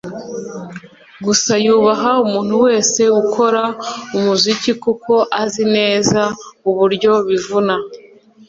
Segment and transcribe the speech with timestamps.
[1.25, 3.63] gusa yubaha umuntu wese ukora
[4.17, 6.21] umuziki kuko azi neza
[6.69, 7.75] uburyo bivuna